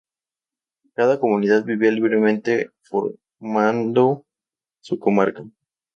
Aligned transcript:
Cada 0.95 1.19
comunidad 1.19 1.63
vivía 1.63 1.91
libremente 1.91 2.71
formando 2.81 4.25
su 4.79 4.97
comarca. 4.97 5.43